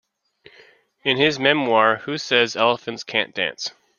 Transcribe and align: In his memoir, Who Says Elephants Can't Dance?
In 1.03 1.17
his 1.17 1.37
memoir, 1.37 1.97
Who 1.97 2.17
Says 2.17 2.55
Elephants 2.55 3.03
Can't 3.03 3.35
Dance? 3.35 3.69